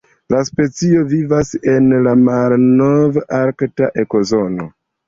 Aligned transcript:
La 0.33 0.37
specio 0.45 1.03
vivas 1.11 1.53
en 1.75 1.91
la 2.09 2.17
Malnov-Arkta 2.25 3.97
ekozono. 4.07 4.73